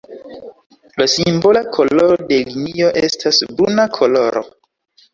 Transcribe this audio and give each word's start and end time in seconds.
La 1.01 1.07
simbola 1.15 1.61
koloro 1.77 2.17
de 2.33 2.41
linio 2.57 2.91
estas 3.05 3.45
bruna 3.55 3.89
koloro. 4.03 4.49